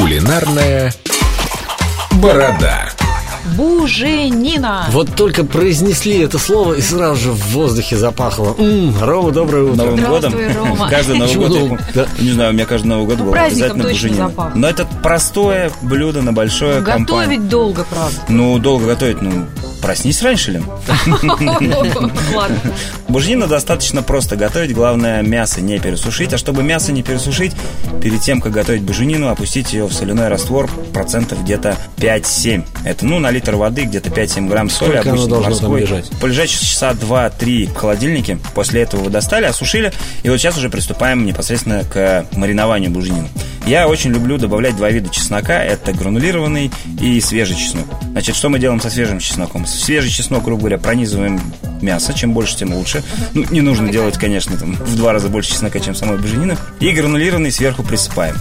Кулинарная 0.00 0.92
борода. 2.22 2.88
Буженина. 3.56 4.86
Вот 4.92 5.14
только 5.16 5.42
произнесли 5.42 6.18
это 6.20 6.38
слово, 6.38 6.74
и 6.74 6.80
сразу 6.80 7.16
же 7.20 7.30
в 7.32 7.48
воздухе 7.48 7.96
запахло. 7.96 8.54
М-м, 8.58 8.94
Рома, 9.02 9.32
доброе 9.32 9.64
утро. 9.64 9.84
Новым 9.86 10.04
годом. 10.04 10.34
Рома. 10.54 10.88
Каждый 10.88 11.18
Новый 11.18 11.48
год, 11.48 11.80
я 11.94 12.06
не 12.20 12.30
знаю, 12.30 12.50
у 12.50 12.52
меня 12.52 12.66
каждый 12.66 12.86
Новый 12.86 13.06
год 13.06 13.18
Ну, 13.18 13.24
был 13.24 13.34
обязательно 13.34 13.84
буженина. 13.84 14.28
запах. 14.28 14.54
Но 14.54 14.68
это 14.68 14.86
простое 15.02 15.72
блюдо 15.82 16.22
на 16.22 16.32
большое 16.32 16.80
компанию. 16.82 17.06
Готовить 17.06 17.48
долго, 17.48 17.84
правда. 17.84 18.16
Ну, 18.28 18.58
долго 18.58 18.86
готовить, 18.86 19.20
ну, 19.22 19.46
проснись 19.80 20.22
раньше, 20.22 20.52
Лен. 20.52 20.64
Буженину 23.08 23.46
достаточно 23.46 24.02
просто 24.02 24.36
готовить, 24.36 24.74
главное 24.74 25.22
мясо 25.22 25.60
не 25.60 25.78
пересушить. 25.78 26.32
А 26.32 26.38
чтобы 26.38 26.62
мясо 26.62 26.92
не 26.92 27.02
пересушить, 27.02 27.52
перед 28.02 28.20
тем, 28.20 28.40
как 28.40 28.52
готовить 28.52 28.82
буженину, 28.82 29.28
опустить 29.28 29.72
ее 29.72 29.86
в 29.86 29.92
соляной 29.92 30.28
раствор 30.28 30.70
процентов 30.92 31.42
где-то 31.42 31.76
5-7. 31.96 32.64
Это, 32.84 33.06
ну, 33.06 33.18
на 33.18 33.30
литр 33.30 33.56
воды 33.56 33.82
где-то 33.82 34.10
5-7 34.10 34.48
грамм 34.48 34.70
соли. 34.70 34.90
Сколько 34.90 35.10
оно 35.10 35.22
обычно 35.22 35.34
там 35.34 35.42
морской. 35.44 35.80
лежать? 35.80 36.10
Полежать 36.20 36.50
часа 36.50 36.92
2-3 36.92 37.72
в 37.72 37.74
холодильнике. 37.74 38.38
После 38.54 38.82
этого 38.82 39.04
вы 39.04 39.10
достали, 39.10 39.46
осушили. 39.46 39.92
И 40.22 40.30
вот 40.30 40.38
сейчас 40.38 40.56
уже 40.56 40.70
приступаем 40.70 41.24
непосредственно 41.24 41.84
к 41.84 42.26
маринованию 42.32 42.90
буженины. 42.90 43.28
Я 43.68 43.86
очень 43.86 44.12
люблю 44.12 44.38
добавлять 44.38 44.76
два 44.76 44.88
вида 44.88 45.10
чеснока. 45.10 45.62
Это 45.62 45.92
гранулированный 45.92 46.70
и 47.02 47.20
свежий 47.20 47.54
чеснок. 47.54 47.84
Значит, 48.12 48.34
что 48.34 48.48
мы 48.48 48.58
делаем 48.58 48.80
со 48.80 48.88
свежим 48.88 49.18
чесноком? 49.18 49.66
Свежий 49.66 50.10
чеснок, 50.10 50.42
грубо 50.42 50.60
говоря, 50.60 50.78
пронизываем 50.78 51.38
мясо. 51.82 52.14
Чем 52.14 52.32
больше, 52.32 52.56
тем 52.56 52.72
лучше. 52.72 53.04
Ну, 53.34 53.44
не 53.50 53.60
нужно 53.60 53.92
делать, 53.92 54.16
конечно, 54.16 54.56
там, 54.56 54.72
в 54.72 54.96
два 54.96 55.12
раза 55.12 55.28
больше 55.28 55.50
чеснока, 55.50 55.80
чем 55.80 55.94
самой 55.94 56.16
буженины. 56.16 56.56
И 56.80 56.90
гранулированный 56.92 57.52
сверху 57.52 57.82
присыпаем. 57.82 58.36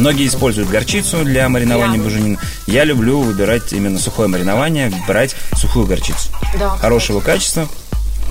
Многие 0.00 0.26
используют 0.26 0.68
горчицу 0.68 1.22
для 1.22 1.48
маринования 1.48 1.98
Я. 1.98 2.02
буженины. 2.02 2.38
Я 2.66 2.82
люблю 2.82 3.20
выбирать 3.20 3.72
именно 3.72 4.00
сухое 4.00 4.26
маринование, 4.26 4.92
брать 5.06 5.36
сухую 5.54 5.86
горчицу. 5.86 6.30
Да. 6.58 6.70
Хорошего 6.70 7.20
качества. 7.20 7.68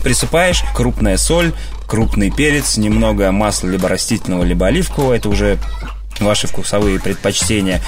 Присыпаешь 0.04 0.66
крупная 0.76 1.16
соль, 1.16 1.54
крупный 1.88 2.30
перец, 2.30 2.76
немного 2.76 3.32
масла 3.32 3.70
либо 3.70 3.88
растительного, 3.88 4.44
либо 4.44 4.68
оливкового. 4.68 5.14
Это 5.14 5.30
уже 5.30 5.60
ваши 6.20 6.48
вкусовые 6.48 7.00
предпочтения. 7.00 7.82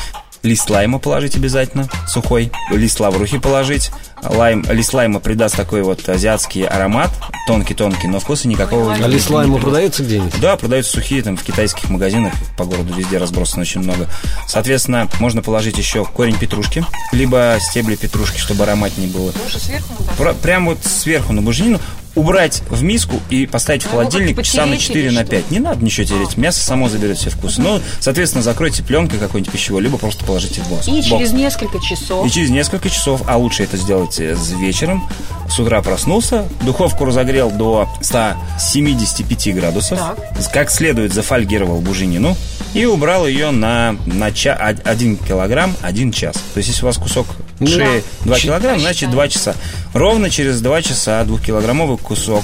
Лист 0.44 0.70
лайма 0.70 1.00
положить 1.00 1.36
обязательно, 1.36 1.90
сухой. 2.08 2.52
Лист 2.72 3.00
лаврухи 3.00 3.40
положить. 3.40 3.92
Лайм, 4.24 4.64
лист 4.70 4.94
лайма 4.94 5.20
придаст 5.20 5.56
такой 5.56 5.82
вот 5.82 6.08
азиатский 6.08 6.64
аромат, 6.64 7.10
тонкий-тонкий, 7.48 8.08
но 8.08 8.20
вкуса 8.20 8.48
никакого 8.48 8.94
не 8.96 9.04
А 9.04 9.08
лист 9.08 9.30
лайма 9.30 9.58
продается 9.60 10.04
где-нибудь? 10.04 10.40
Да, 10.40 10.56
продаются 10.56 10.92
сухие 10.94 11.22
там 11.24 11.38
в 11.38 11.44
китайских 11.44 11.90
магазинах, 11.90 12.34
по 12.56 12.66
городу 12.66 12.94
везде 12.94 13.18
разбросано 13.18 13.64
очень 13.64 13.82
много. 13.82 14.08
Соответственно, 14.48 15.10
можно 15.20 15.42
положить 15.42 15.78
еще 15.78 16.06
корень 16.06 16.38
петрушки, 16.38 16.86
либо 17.12 17.58
стебли 17.60 17.96
петрушки, 17.96 18.38
чтобы 18.40 18.64
ароматнее 18.64 19.10
было. 19.10 19.34
Лучше 19.44 19.60
сверху 19.60 19.94
вот 19.98 20.08
так? 20.08 20.16
Про- 20.18 20.34
прям 20.34 20.66
вот 20.68 20.80
сверху 20.84 21.34
на 21.34 21.42
буженину 21.42 21.80
убрать 22.18 22.64
в 22.70 22.84
миску 22.84 23.20
и 23.30 23.46
поставить 23.46 23.84
в 23.84 23.86
А 23.88 23.90
его 23.90 23.98
холодильник 24.00 24.42
часа 24.44 24.66
на 24.66 24.74
потереть 24.74 24.88
4 24.88 25.06
или 25.06 25.16
на 25.16 25.22
что? 25.22 25.32
5. 25.32 25.52
Не 25.52 25.60
надо 25.60 25.84
ничего 25.86 26.06
тереть, 26.08 26.38
мясо 26.38 26.60
само 26.62 26.90
заберет 26.90 27.18
все 27.18 27.30
вкусы. 27.30 27.62
Ну, 27.62 27.80
соответственно, 28.00 28.44
закройте 28.44 28.84
пленкой 28.84 29.20
какой-нибудь 29.20 29.54
пищевой, 29.54 29.82
либо 29.82 29.98
просто 29.98 30.26
положите 30.26 30.62
в 30.62 30.70
бокс. 30.70 30.88
И 30.88 31.02
через 31.04 31.32
несколько 31.32 31.80
часов. 31.80 32.26
И 32.26 32.32
через 32.32 32.50
несколько 32.50 32.90
часов, 32.90 33.22
а 33.28 33.38
лучше 33.38 33.64
это 33.64 33.78
сделать 33.78 34.20
э, 34.20 34.36
с 34.36 34.52
вечером, 34.52 35.08
с 35.50 35.60
утра 35.60 35.82
проснулся, 35.82 36.46
духовку 36.62 37.06
разогрел 37.06 37.52
до 37.52 37.88
175 38.02 39.56
градусов, 39.56 40.00
Так. 40.00 40.52
как 40.52 40.70
следует 40.72 41.14
зафольгировал 41.14 41.80
буженину 41.80 42.36
и 42.74 42.86
убрал 42.86 43.28
ее 43.28 43.52
на, 43.52 43.96
на 44.06 44.32
ча- 44.32 44.54
1 44.56 45.18
килограмм 45.18 45.76
1 45.82 46.12
час. 46.12 46.36
То 46.54 46.58
есть, 46.58 46.70
если 46.70 46.84
у 46.84 46.86
вас 46.88 46.98
кусок 46.98 47.28
Ну 47.60 47.68
шеи 47.68 48.04
2 48.22 48.36
Чи- 48.36 48.48
килограмма, 48.48 48.80
значит 48.80 49.10
2 49.12 49.28
часа. 49.30 49.56
Ровно 49.94 50.30
через 50.30 50.62
2 50.62 50.82
часа 50.82 51.24
двухкилограммовый 51.24 51.98
кусок 51.98 52.44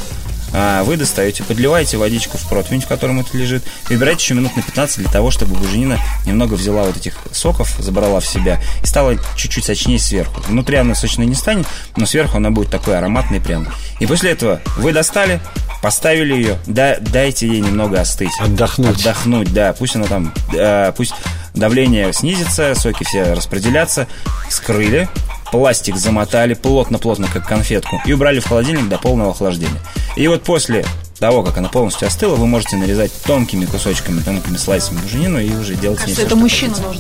а, 0.56 0.83
вы 0.83 0.97
достаете, 0.97 1.44
подливаете 1.44 1.97
водичку 1.97 2.38
в 2.38 2.47
противень, 2.47 2.81
в 2.81 2.88
котором 2.88 3.19
это 3.19 3.35
лежит, 3.35 3.63
выбирайте 3.89 4.23
еще 4.23 4.33
минут 4.35 4.56
на 4.56 4.62
15 4.62 5.00
для 5.00 5.09
того, 5.09 5.31
чтобы 5.31 5.56
буженина 5.56 5.97
немного 6.28 6.53
взяла 6.53 6.83
вот 6.83 6.95
этих 6.95 7.16
соков, 7.31 7.75
забрала 7.79 8.19
в 8.19 8.28
себя 8.28 8.62
и 8.83 8.85
стала 8.85 9.16
чуть-чуть 9.35 9.66
сочнее 9.66 9.97
сверху. 9.97 10.41
Внутри 10.47 10.78
она 10.78 10.94
сочной 10.94 11.25
не 11.25 11.33
станет, 11.33 11.66
но 11.95 12.06
сверху 12.06 12.38
она 12.38 12.51
будет 12.51 12.69
такой 12.69 12.95
ароматный 12.95 13.41
прям. 13.41 13.67
И 14.00 14.06
после 14.06 14.29
этого 14.31 14.62
вы 14.78 14.94
достали, 14.94 15.39
поставили 15.83 16.33
ее, 16.33 16.57
да, 16.66 16.95
дайте 16.97 17.45
ей 17.45 17.59
немного 17.59 17.99
остыть. 17.99 18.31
Отдохнуть. 18.39 19.01
Отдохнуть, 19.01 19.53
да. 19.53 19.73
Пусть 19.73 19.97
она 19.97 20.05
там, 20.05 20.33
э, 20.53 20.94
пусть 20.95 21.13
давление 21.53 22.13
снизится, 22.13 22.73
соки 22.73 23.03
все 23.03 23.33
распределятся. 23.33 24.07
Скрыли, 24.49 25.09
пластик 25.51 25.97
замотали 25.97 26.53
плотно-плотно, 26.53 27.27
как 27.27 27.45
конфетку, 27.45 28.01
и 28.05 28.13
убрали 28.13 28.39
в 28.39 28.47
холодильник 28.47 28.88
до 28.88 28.97
полного 28.97 29.31
охлаждения. 29.31 29.81
И 30.16 30.25
вот 30.29 30.44
после 30.44 30.85
того, 31.23 31.41
как 31.41 31.57
она 31.57 31.69
полностью 31.69 32.06
остыла, 32.06 32.35
вы 32.35 32.47
можете 32.47 32.75
нарезать 32.75 33.13
тонкими 33.23 33.63
кусочками, 33.63 34.19
тонкими 34.19 34.57
слайсами 34.57 35.00
буженину 35.00 35.39
и 35.39 35.56
уже 35.56 35.75
делать 35.75 36.00
Кажется, 36.00 36.19
это 36.19 36.31
что 36.31 36.35
мужчина 36.38 36.75
делать. 36.75 37.00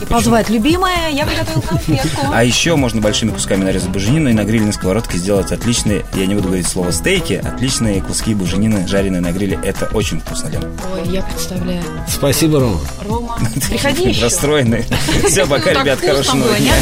И 0.00 0.06
позвать, 0.06 0.48
любимая, 0.48 1.10
я 1.10 1.26
приготовил 1.26 1.60
конфетку. 1.60 2.26
А 2.32 2.42
еще 2.42 2.76
можно 2.76 3.02
большими 3.02 3.32
кусками 3.32 3.62
нарезать 3.64 3.90
буженину 3.90 4.30
и 4.30 4.32
на 4.32 4.44
грильной 4.44 4.72
сковородке 4.72 5.18
сделать 5.18 5.52
отличные, 5.52 6.06
я 6.14 6.24
не 6.24 6.34
буду 6.36 6.46
говорить 6.46 6.68
слово 6.68 6.90
стейки, 6.90 7.34
отличные 7.34 8.00
куски 8.00 8.32
буженины, 8.32 8.88
жареные 8.88 9.20
на 9.20 9.30
гриле. 9.30 9.60
Это 9.62 9.90
очень 9.92 10.20
вкусно, 10.20 10.48
Лен. 10.48 10.64
Ой, 10.94 11.06
я 11.10 11.20
представляю. 11.20 11.82
Спасибо, 12.08 12.60
Рома. 12.60 12.80
Рома, 13.06 13.38
приходи 13.68 14.08
еще. 14.08 14.22
Расстроенный. 14.24 14.86
Все, 15.26 15.46
пока, 15.46 15.74
ребят, 15.74 16.00
хорошего 16.00 16.48
дня. 16.58 16.72